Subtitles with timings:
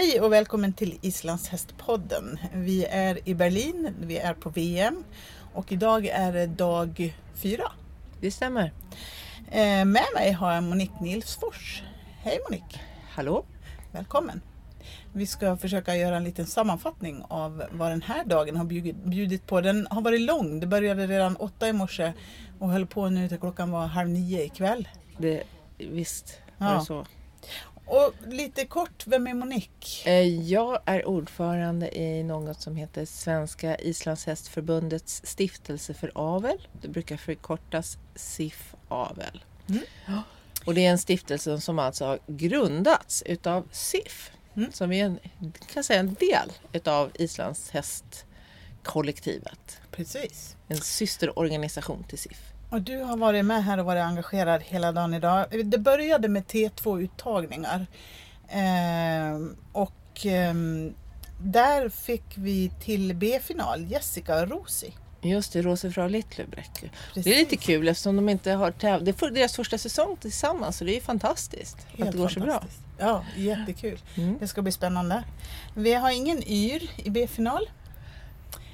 [0.00, 2.38] Hej och välkommen till Islandshästpodden.
[2.54, 5.04] Vi är i Berlin, vi är på VM
[5.54, 7.72] och idag är det dag fyra.
[8.20, 8.72] Det stämmer.
[9.50, 11.82] Eh, med mig har jag Monique Nilsfors.
[12.22, 12.80] Hej Monique!
[13.10, 13.44] Hallå?
[13.92, 14.40] Välkommen!
[15.12, 18.64] Vi ska försöka göra en liten sammanfattning av vad den här dagen har
[19.10, 19.60] bjudit på.
[19.60, 20.60] Den har varit lång.
[20.60, 22.12] Det började redan åtta i morse
[22.58, 24.88] och höll på nu till klockan var halv nio ikväll.
[25.18, 25.42] Det,
[25.78, 26.78] visst var Ja.
[26.78, 27.06] det så.
[27.90, 30.10] Och lite kort, vem är Monique?
[30.10, 36.68] Eh, Jag är ordförande i något som heter Svenska Islandshästförbundets stiftelse för avel.
[36.82, 39.44] Det brukar förkortas SIF Avel.
[39.68, 39.82] Mm.
[40.64, 44.32] Och det är en stiftelse som alltså har grundats utav SIF.
[44.56, 44.72] Mm.
[44.72, 45.18] Som är en,
[45.72, 49.80] kan säga en del utav islandshästkollektivet.
[49.90, 50.56] Precis.
[50.68, 52.40] En systerorganisation till SIF.
[52.70, 55.46] Och du har varit med här och varit engagerad hela dagen idag.
[55.64, 57.86] Det började med T2-uttagningar.
[58.48, 60.94] Ehm, och ehm,
[61.42, 64.92] där fick vi till B-final Jessica och Rosie.
[65.22, 66.84] Just det, Rosefrau Littlebräck.
[67.08, 67.24] Precis.
[67.24, 69.04] Det är lite kul eftersom de inte har tävlat.
[69.04, 72.40] Det är deras första säsong tillsammans så det är fantastiskt Helt att det går så
[72.40, 72.62] bra.
[72.98, 73.98] Ja, jättekul.
[74.16, 74.36] Mm.
[74.40, 75.24] Det ska bli spännande.
[75.74, 77.70] Vi har ingen yr i B-final.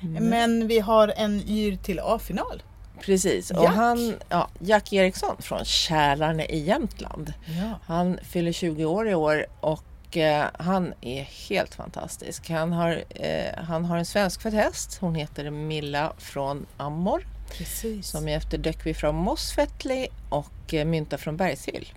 [0.02, 0.24] Mm.
[0.24, 2.62] Men vi har en yr till A-final.
[3.00, 3.74] Precis, och Jack.
[3.74, 7.32] han, ja, Jack Eriksson från Kälarne i Jämtland.
[7.46, 7.78] Ja.
[7.86, 12.50] Han fyller 20 år i år och eh, han är helt fantastisk.
[12.50, 14.98] Han har, eh, han har en svenskfödd häst.
[15.00, 17.26] Hon heter Milla från Ammor
[17.58, 18.08] Precis.
[18.08, 21.92] som är efter Döckvi från Mossfettli och eh, Mynta från Bergshyll.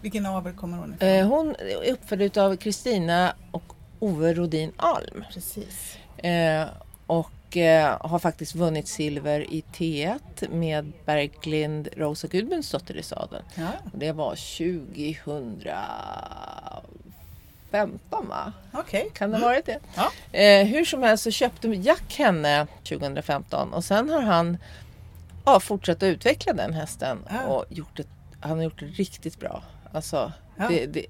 [0.00, 1.08] Vilken avel kommer hon ifrån?
[1.08, 5.24] Eh, hon är uppfödd av Kristina och Ove Rodin Alm.
[5.32, 5.98] Precis.
[6.16, 6.64] Eh,
[7.48, 13.44] och eh, har faktiskt vunnit silver i T1 med Berglind Rosa Gudmundsdotter i sadeln.
[13.54, 14.34] Ja, Det var
[17.70, 18.52] 2015 va?
[18.72, 19.10] okej.
[19.14, 19.78] Kan det ha varit det?
[19.96, 20.12] Ja.
[20.38, 24.56] Eh, hur som helst så köpte Jack henne 2015 och sen har han
[25.44, 27.42] ja, fortsatt att utveckla den hästen Ja.
[27.46, 28.06] och gjort det,
[28.40, 29.62] han har gjort det riktigt bra.
[29.92, 30.32] Alltså,
[30.68, 31.06] det, det,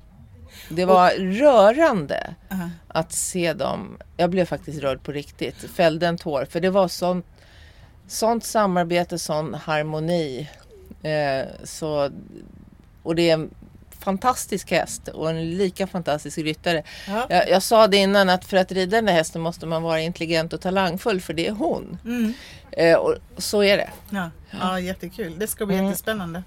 [0.69, 2.71] det var rörande Aha.
[2.89, 3.99] att se dem.
[4.17, 5.57] Jag blev faktiskt rörd på riktigt.
[5.75, 6.45] Fällde en tår.
[6.45, 7.27] För det var sånt,
[8.07, 10.49] sånt samarbete, sån harmoni.
[11.03, 12.11] Eh, så,
[13.03, 13.51] och det är en
[14.01, 16.83] fantastisk häst och en lika fantastisk ryttare.
[17.09, 17.27] Ja.
[17.29, 20.01] Jag, jag sa det innan att för att rida den här hästen måste man vara
[20.01, 21.99] intelligent och talangfull för det är hon.
[22.05, 22.33] Mm.
[22.73, 23.91] Eh, och så är det.
[24.11, 24.31] Ja.
[24.61, 25.39] ja, jättekul.
[25.39, 25.87] Det ska bli Mm.
[25.87, 26.43] jättespännande.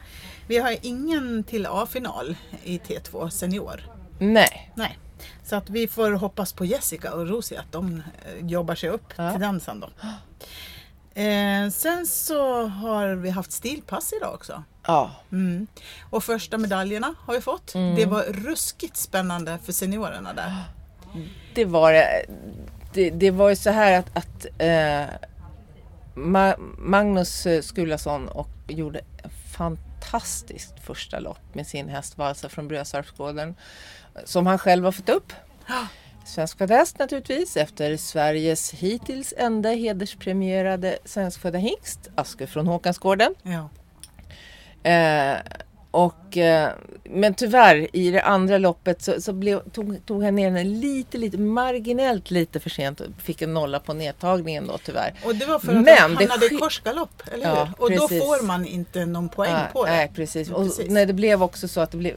[0.52, 3.82] Vi har ingen till A-final i T2 senior.
[4.20, 4.98] Nej, Nej.
[5.44, 7.96] Så att vi får hoppas på Jessica och Rosie att de
[8.26, 9.32] eh, jobbar sig upp Ja.
[9.32, 9.88] till den sen då.
[11.22, 14.64] Eh, sen så har vi haft stilpass idag också.
[14.88, 15.12] ja.
[15.32, 15.68] Mm.
[16.10, 17.76] Och första medaljerna har vi fått.
[17.76, 17.96] Mm.
[17.96, 20.54] Det var ruskigt spännande för seniorerna där.
[21.56, 22.26] Det var det.
[22.94, 25.16] Det, det var ju så här att, att eh,
[26.16, 29.32] Ma- Magnus eh, Skulason och gjorde ett
[30.12, 33.56] fantastiskt första lopp med sin häst Valsa från Brösarpsgården.
[34.26, 35.34] Som han själv har fått upp.
[36.26, 43.36] Svenskfödd häst naturligtvis efter Sveriges hittills enda hederspremierade svenskfödda hingst Aske från Håkansgården.
[43.44, 43.70] Ja.
[44.90, 45.38] Eh,
[45.92, 46.70] och, eh,
[47.04, 51.18] men tyvärr i det andra loppet så, så blev, tog, tog han ner den lite,
[51.18, 55.14] lite marginellt lite för sent och fick en nolla på nedtagningen då tyvärr.
[55.26, 57.84] Och det var för att Men han hamnade i korsgalopp, eller Ja, hur?
[57.84, 58.24] Och då precis.
[58.24, 59.92] får man inte någon poäng nej, på det.
[59.92, 60.50] Nej, precis.
[60.50, 60.90] Och Precis.
[60.90, 62.16] Nej, det blev också så att det blev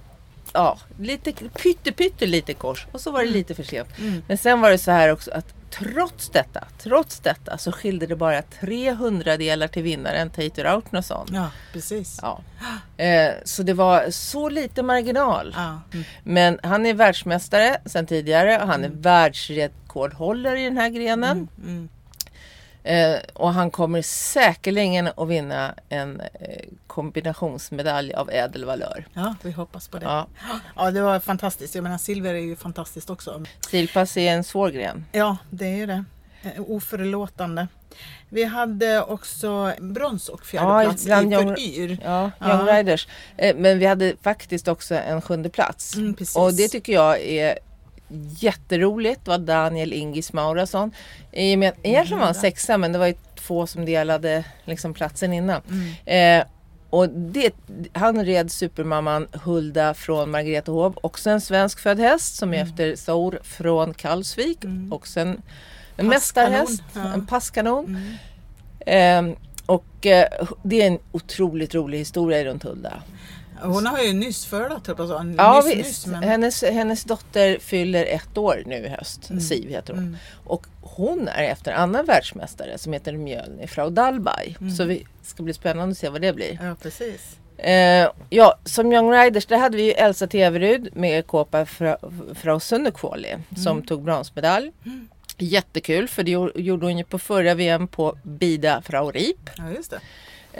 [0.54, 3.88] ja, lite pytte, pytte lite kors och så var det lite för sent.
[3.98, 4.22] Mm.
[4.28, 8.16] Men sen var det så här också att trots detta, trots detta så skilde det
[8.16, 11.26] bara 300 delar till vinnaren Tater Autnason.
[11.32, 12.19] Ja, precis.
[12.22, 12.41] Ja.
[13.04, 15.54] Eh, så det var så lite marginal.
[15.56, 15.81] Ja.
[15.93, 16.04] Mm.
[16.25, 21.48] Men han är världsmästare sedan tidigare och han är världsrekordhållare i den här grenen.
[21.64, 21.88] Mm.
[22.86, 26.28] Eh, och han kommer säkerligen att vinna en eh,
[26.86, 29.06] kombinationsmedalj av ädel valör.
[29.14, 30.04] ja, vi hoppas på det.
[30.06, 30.26] Ja.
[30.76, 31.75] Ja, det var fantastiskt.
[31.75, 33.44] Jag menar, silver är ju fantastiskt också.
[33.60, 35.04] Stilpass är en svår gren.
[35.12, 36.04] Ja, det är ju det.
[36.42, 37.69] Eh, Oförlåtande.
[38.28, 41.98] Vi hade också brons och fjärde Ja, i young- yr.
[42.04, 42.48] Ja, Ja.
[42.58, 43.08] Young Riders.
[43.37, 45.96] Eh, men vi hade faktiskt också en sjunde plats.
[45.96, 46.16] Mm.
[46.37, 47.58] Och det tycker jag är
[48.38, 49.24] jätteroligt.
[49.24, 50.92] Det var Daniel Ingis Maurasson.
[51.32, 54.44] I och med att egentligen var han sexa men det var ju två som delade
[54.64, 55.62] liksom, platsen innan.
[55.70, 56.40] Mm.
[56.40, 56.46] Eh,
[56.90, 57.54] och det,
[57.92, 60.98] han red supermamman Hulda från Margretehov.
[61.02, 62.68] Också en svensk född häst som är Mm.
[62.68, 64.58] efter Saur från Kalvsvik.
[64.90, 65.42] Också en,
[65.96, 67.12] en mästarhäst, ja.
[67.12, 67.84] en passkanon.
[68.86, 69.28] Mm.
[69.30, 69.36] Eh,
[69.66, 73.02] och eh, det är en otroligt rolig historia runt Hulda.
[73.62, 75.34] Hon har ju nyss födat höll jag säga.
[75.36, 75.86] Ja nyss, visst.
[75.86, 76.22] nyss, men...
[76.22, 79.30] hennes, hennes dotter fyller ett år nu i höst.
[79.48, 80.02] Siv heter hon.
[80.02, 80.16] Mm.
[80.44, 84.56] Och hon är efter en annan världsmästare som heter Mjölnir Frau Dalby.
[84.60, 84.70] Mm.
[84.74, 86.58] Så vi ska bli spännande att se vad det blir.
[86.62, 87.36] Ja, precis.
[87.56, 91.96] Eh, ja, som Young Riders där hade vi ju Elsa Teverud med Kåpa Fra,
[92.34, 94.72] Frau Sunderkvåli som tog bronsmedalj.
[95.38, 99.50] Jättekul för det gjo- gjorde hon ju på förra VM på Bida Frau Rip.
[99.56, 100.00] Ja, just det.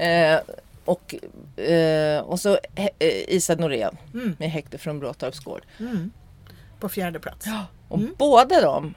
[0.07, 0.41] Eh,
[0.85, 1.15] och,
[1.61, 2.89] eh, och så eh,
[3.29, 4.37] Isa Norén Mm.
[4.39, 5.63] med Häkte från Bråtorps gård.
[5.81, 6.11] Mm.
[6.81, 7.47] På fjärde plats.
[7.89, 8.95] Och båda de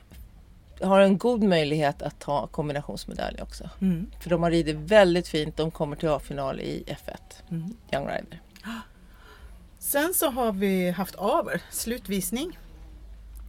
[0.81, 3.69] har en god möjlighet att ta kombinationsmedalj också.
[3.81, 4.12] Mm.
[4.22, 5.57] För de har ridit väldigt fint.
[5.57, 7.16] De kommer till A-final i F1,
[7.50, 7.75] Mm.
[7.94, 8.42] Young Rider.
[9.80, 12.60] Sen så har vi haft aver, slutvisning.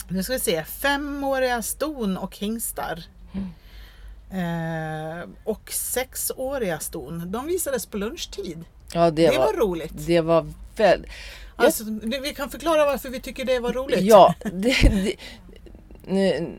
[0.08, 3.05] Nu ska vi se, femåriga ston och hingstar.
[4.32, 8.64] Eh, och sexåriga ston, de visades på lunchtid.
[8.94, 9.92] Ja, det, Det, var, var roligt.
[9.94, 10.46] det var
[10.76, 11.10] väldigt...
[11.56, 14.00] Alltså, det- vi kan förklara varför vi tycker det var roligt.
[14.00, 15.14] Ja, det, det,
[16.06, 16.50] nu,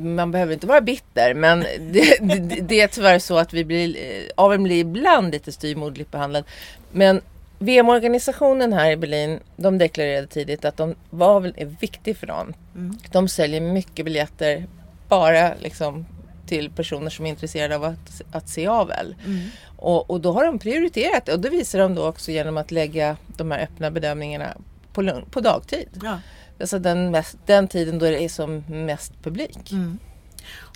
[0.00, 1.60] man behöver inte vara bitter men
[1.92, 6.10] det, det, det är tyvärr så att vi blir, eh, aveln blir ibland lite styvmoderligt
[6.10, 6.44] behandlad.
[6.92, 7.20] Men
[7.58, 12.54] VM-organisationen här i Berlin, de deklarerade tidigt att de, aveln är viktig för dem.
[12.74, 12.98] Mm.
[13.12, 14.66] De säljer mycket biljetter
[15.08, 16.06] bara liksom
[16.50, 19.14] till personer som är intresserade av att, att se avel.
[19.26, 19.48] Mm.
[19.76, 22.70] Och, och då har de prioriterat det och det visar de då också genom att
[22.70, 24.56] lägga de här öppna bedömningarna
[24.92, 25.88] på, på dagtid.
[26.02, 26.20] Ja.
[26.60, 29.72] Alltså den, mest, den tiden då det är som mest publik.
[29.72, 29.98] Mm.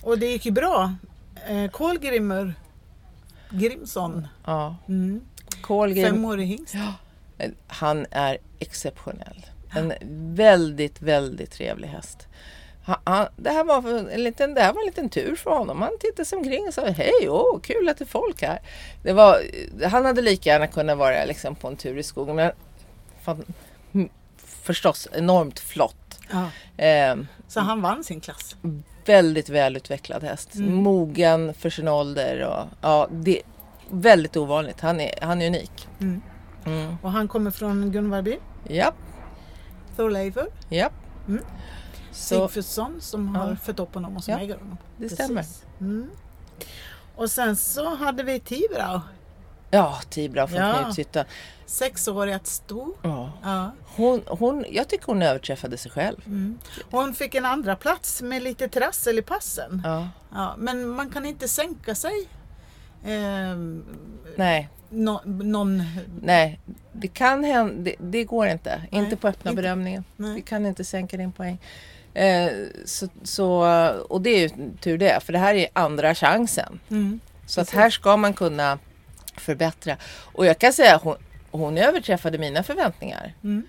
[0.03, 0.93] Och det gick ju bra.
[1.49, 2.53] Eh, Kolgrimmer
[3.49, 4.75] Grimson, Ja.
[4.87, 5.21] mm.
[5.61, 6.75] Kolgrim, femårig hingst.
[7.67, 9.45] han är exceptionell.
[9.75, 9.93] En
[10.35, 12.27] väldigt, väldigt trevlig häst.
[12.85, 15.81] Han, han, det, här var en liten, det här var en liten tur för honom.
[15.81, 18.59] Han tittade sig omkring och sa hej, åh, kul att det är folk här.
[19.03, 19.41] Det var,
[19.87, 22.35] han hade lika gärna kunnat vara liksom, på en tur i skogen.
[22.35, 22.51] Men
[23.21, 23.43] fan,
[24.63, 26.19] förstås enormt flott.
[26.31, 26.49] Ja.
[26.85, 27.15] Eh,
[27.47, 28.55] Så han vann sin klass.
[29.05, 30.55] väldigt välutvecklad häst.
[30.55, 30.73] Mm.
[30.73, 32.41] Mogen för sin ålder.
[32.47, 33.43] Och, ja, det är
[33.89, 34.81] väldigt ovanligt.
[34.81, 35.87] Han är, han är unik.
[36.01, 36.21] Mm.
[36.65, 36.95] Mm.
[37.01, 38.95] Och han kommer från Gunvarby, Japp,
[39.95, 40.93] Thorleifur, japp.
[42.15, 43.55] Sigfridsson som har Ja.
[43.55, 44.77] fött upp honom och som Ja, äger honom.
[44.97, 45.45] det stämmer.
[45.79, 46.09] Mm.
[47.15, 49.01] Och sen så hade vi Tibrau,
[49.71, 50.73] Ja, Tibra från Ja.
[50.83, 51.25] Knutshyttan.
[51.65, 52.95] sexårigt sto.
[53.01, 53.31] Ja.
[53.43, 53.71] Ja.
[53.95, 56.17] Hon, hon, jag tycker hon överträffade sig själv.
[56.25, 56.57] Mm.
[56.91, 59.81] Hon fick en andra plats med lite trassel i passen.
[59.85, 60.07] Ja.
[60.33, 62.27] Ja, men man kan inte sänka sig.
[63.05, 63.85] Ehm,
[64.37, 65.83] Nej, nå- någon...
[66.21, 66.59] nej.
[66.93, 67.73] Det kan hända.
[67.83, 68.81] Det, det går inte.
[68.91, 69.61] Nej, inte på öppna inte.
[69.61, 70.03] bedömningen.
[70.15, 70.35] Nej.
[70.35, 71.61] Vi kan inte sänka din poäng.
[72.15, 72.51] Eh,
[72.85, 73.63] så, så,
[74.09, 74.49] och det är ju
[74.81, 75.23] tur det.
[75.23, 76.79] För det här är andra chansen.
[76.89, 77.19] Mm.
[77.45, 78.79] Så att här ska man kunna
[79.37, 79.97] förbättra.
[80.33, 81.15] Och jag kan säga att hon,
[81.51, 83.33] hon överträffade mina förväntningar.
[83.43, 83.63] Mm.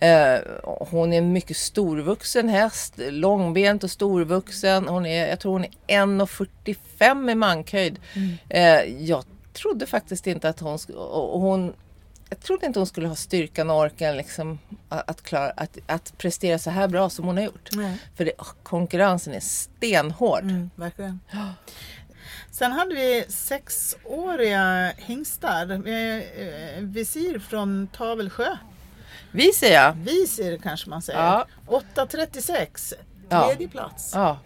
[0.00, 4.88] Eh, hon är en mycket storvuxen häst, långbent och storvuxen.
[4.88, 7.98] Hon är, jag tror hon är 1,45 i mankhöjd.
[8.14, 8.36] Mm.
[8.48, 10.78] Eh, jag trodde faktiskt inte att hon,
[11.32, 11.74] hon
[12.28, 14.58] jag trodde inte hon skulle ha styrkan och orken liksom,
[14.88, 17.68] att, klara, att, att prestera så här bra som hon har gjort.
[17.72, 17.98] Nej.
[18.16, 18.32] För det,
[18.62, 20.42] konkurrensen är stenhård.
[20.42, 21.20] Mm, verkligen.
[22.50, 25.66] Sen hade vi sexåriga hingstar.
[25.66, 28.56] med, eh, Visir från Tavelsjö.
[29.32, 29.92] Vi säger jag.
[29.92, 31.18] Visir kanske man säger.
[31.18, 31.46] Ja.
[31.66, 32.94] 8.36.
[33.28, 33.46] Ja.
[33.46, 34.10] Tredje plats.
[34.14, 34.38] Ja.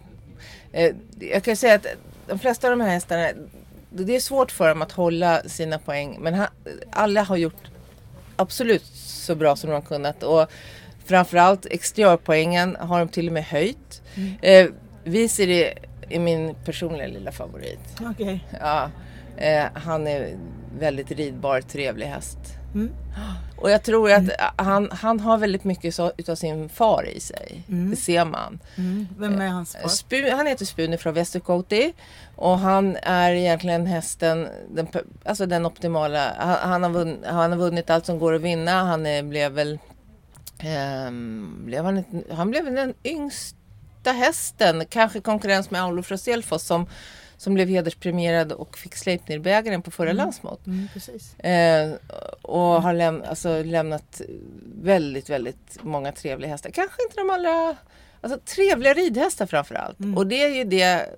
[0.73, 1.87] Eh, jag kan säga att
[2.27, 3.29] de flesta av de här hästarna,
[3.91, 6.19] det är svårt för dem att hålla sina poäng.
[6.21, 6.47] Men
[6.91, 7.72] alla har gjort
[8.37, 10.23] absolut så bra som de har kunnat.
[10.23, 10.47] Och
[11.05, 14.03] framförallt exteriörpoängen har de till och med höjt.
[14.15, 14.35] Mm.
[14.43, 14.73] Eh,
[15.05, 15.75] vi ser det
[16.09, 18.01] är min personliga lilla favorit.
[18.01, 18.45] Okej.
[18.61, 18.91] Ja,
[19.37, 20.37] eh, han är
[20.79, 22.39] väldigt ridbar, trevlig häst.
[22.75, 22.91] Mm.
[23.57, 24.25] Och jag tror att
[24.57, 27.65] han, han har väldigt mycket så, utav sin far i sig.
[27.69, 27.91] Mm.
[27.91, 28.59] Det ser man.
[28.77, 29.09] Mm.
[29.19, 29.89] Vem är hans far?
[29.89, 31.93] Spu, han heter Spune från Västerkoti
[32.37, 34.87] och han är egentligen hästen, den,
[35.25, 36.33] alltså den optimala.
[36.39, 38.85] Han, han, har vunn, han har vunnit allt som går att vinna.
[38.85, 39.79] Han är, blev väl,
[40.59, 46.87] ehm, blev han, han blev den yngsta hästen, kanske konkurrens med Aulo från Selfoss som,
[47.43, 50.11] som blev hederspremierad och fick Sleipnirbägaren på förra.
[50.67, 51.39] Mm, precis.
[51.39, 51.93] Eh,
[52.43, 54.21] och har läm- alltså, lämnat
[54.83, 56.71] väldigt, väldigt många trevliga hästar.
[56.71, 57.77] Kanske inte de allra...
[58.21, 60.01] Alltså trevliga ridhästar framför allt.
[60.01, 60.17] Mm.
[60.17, 61.09] Och det är ju det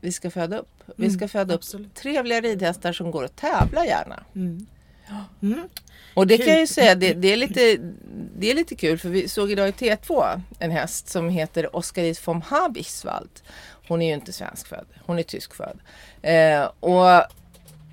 [0.00, 0.82] vi ska föda upp.
[0.96, 1.94] Vi Mm, ska föda upp absolut.
[1.94, 4.24] trevliga ridhästar som går att tävla gärna.
[4.34, 4.66] Mm.
[5.42, 5.68] Mm.
[6.14, 7.78] Och det kan jag ju säga, det, det, är lite,
[8.38, 12.28] det är lite kul för vi såg idag i T2 en häst som heter Oskarit
[12.28, 13.30] von Habichtswald.
[13.88, 15.78] Hon är ju inte svenskfödd, hon är tyskfödd.
[16.22, 17.22] Eh, och,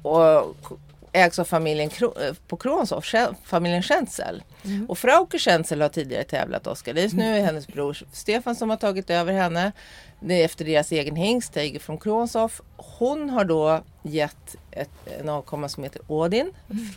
[0.01, 0.79] och
[1.15, 4.43] ägs av familjen Kro- eh, på Kronshof, Schen- familjen Schenzel.
[4.65, 4.85] Mm.
[4.89, 6.93] Och Frauke Schenzel har tidigare tävlat Oskar.
[6.93, 9.71] Det är just nu hennes bror Stefan som har tagit över henne.
[10.19, 12.61] Det är efter deras egen hingst, Tiger från Kronshof.
[12.77, 16.51] Hon har då gett ett, en avkomma som heter Odin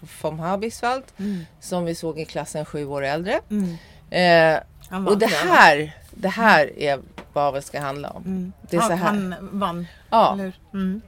[0.08, 1.04] från Habiswald.
[1.18, 1.46] Mm.
[1.60, 3.40] Som vi såg i klassen sju år äldre.
[3.50, 3.76] Mm.
[4.10, 7.00] Eh, och det här, det här är
[7.32, 8.22] vad det ska handla om.
[8.24, 8.52] Mm.
[8.70, 9.06] Det är så han, här.
[9.06, 11.00] han vann, Ja, eller hur?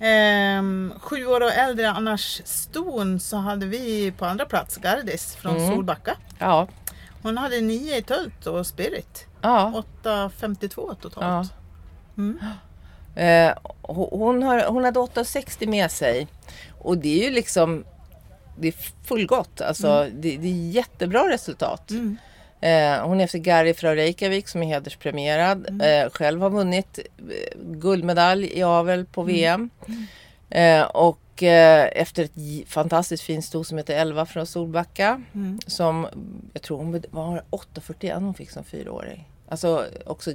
[0.00, 0.58] Mm.
[0.58, 5.56] Ehm, sju år och äldre Annars Ston så hade vi på andra plats Gardis från
[5.56, 5.68] Mm.
[5.74, 6.16] Solbacka.
[6.38, 6.68] ja,
[7.22, 9.26] Hon hade nio i Tölt och Spirit.
[9.42, 9.82] ja.
[10.02, 11.52] 8,52 totalt.
[12.16, 12.38] Mm.
[13.14, 16.26] Eh, ho- hon, har, hon hade 8,60 med sig.
[16.78, 17.84] Och det är ju liksom
[18.58, 18.74] det är
[19.06, 19.60] fullgott.
[19.60, 21.90] Alltså, det, det är jättebra resultat.
[21.90, 22.16] Mm.
[22.60, 25.82] Eh, hon är efter Gary från Reykjavik som är hederspremierad.
[25.82, 29.70] Eh, själv har vunnit eh, guldmedalj i avel på VM.
[30.50, 35.22] Eh, och eh, efter ett fantastiskt fint sto som heter 11 från Solbacka.
[35.34, 35.60] Mm.
[35.66, 36.06] Som
[36.52, 39.28] jag tror hon var 8,41 hon fick som fyraåring.
[39.48, 40.32] Alltså också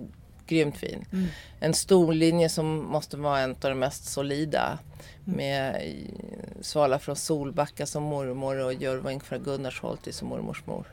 [0.48, 1.06] grymt fin.
[1.12, 1.26] Mm.
[1.60, 4.80] En storlinje som måste vara en av de mest solida.
[5.28, 5.38] Mm.
[5.38, 10.88] Med eh, Svala från Solbacka som mormor och Jörving från Gunnarsholti som mormors mor.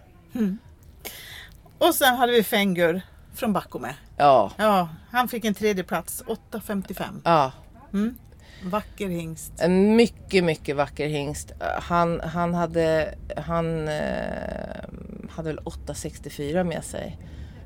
[1.78, 3.02] Och sen hade vi Fengur
[3.34, 3.94] från Backome.
[4.16, 7.20] Ja, Ja, han fick en tredje plats 8,55.
[7.24, 7.52] ja.
[7.92, 8.18] Mm.
[8.64, 9.52] Vacker hingst.
[9.60, 11.52] En mycket, mycket vacker hingst.
[11.82, 14.84] Han, han hade, han, eh,
[15.30, 17.18] hade väl 864 med sig.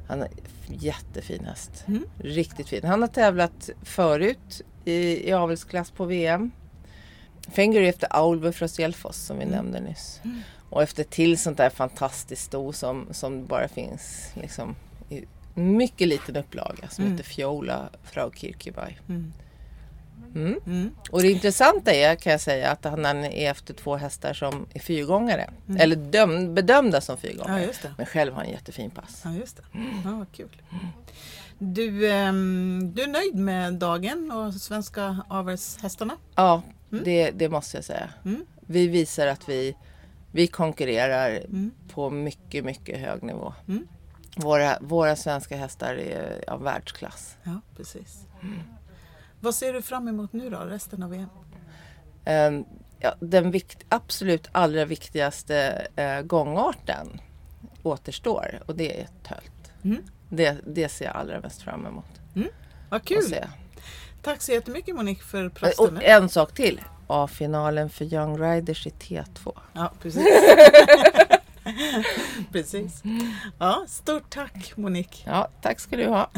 [0.09, 0.29] Han är
[0.69, 1.85] jättefin häst.
[1.87, 2.05] Mm.
[2.19, 2.85] Riktigt fin.
[2.85, 6.51] Han har tävlat förut i, i avelsklass på VM.
[7.53, 10.21] Fenger efter Aulve från Selfoss som vi nämnde nyss.
[10.75, 14.77] Och efter till sånt där fantastiskt sto som, som bara finns liksom,
[15.09, 17.17] i mycket liten upplaga som Mm.
[17.17, 19.01] heter Fjola Frau Kirkeberg.
[19.09, 19.33] Mm.
[20.35, 20.59] Mm.
[20.67, 20.91] Mm.
[21.11, 24.81] Och det intressanta är kan jag säga att han är efter två hästar som är
[24.81, 25.51] fyrgångare.
[25.79, 27.67] Eller döm, bedömda som Ja, fyrgångare.
[27.83, 27.95] det.
[27.97, 29.23] Men själv har han jättefin pass.
[29.25, 29.63] Ja, just det.
[30.05, 30.63] Ja, vad kul.
[31.59, 36.17] Du, ehm, du är nöjd med dagen och svenska avelshästarna?
[36.35, 38.09] Ja, det, det måste jag säga.
[38.25, 38.47] Mm.
[38.61, 39.77] Vi visar att vi,
[40.35, 41.71] vi konkurrerar Mm.
[41.89, 43.55] på mycket, mycket hög nivå.
[43.69, 43.87] Mm.
[44.37, 47.37] Våra, våra svenska hästar är av världsklass.
[47.43, 48.27] Ja, precis.
[49.41, 51.29] Vad ser du fram emot nu då, resten av VM?
[52.25, 52.65] Ehm,
[52.99, 57.21] ja, den vikt, absolut allra viktigaste eh, gångarten
[57.83, 59.73] återstår och det är tölt.
[59.85, 60.03] Mm.
[60.29, 62.21] Det, det ser jag allra mest fram emot.
[62.91, 63.35] Vad att kul!
[64.23, 66.03] Tack så jättemycket Monique för Och pratstunden.
[66.07, 66.81] en sak till.
[67.07, 69.59] A-finalen för Young Riders i T2.
[69.73, 70.27] Ja, precis.
[72.53, 73.03] precis.
[73.59, 75.23] Ja, stort tack Monique.
[75.27, 76.31] Ja, tack ska du ha.